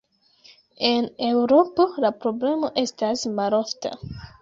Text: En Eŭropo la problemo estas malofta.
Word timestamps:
En 0.91 1.09
Eŭropo 1.27 1.87
la 2.07 2.13
problemo 2.25 2.75
estas 2.87 3.31
malofta. 3.39 3.97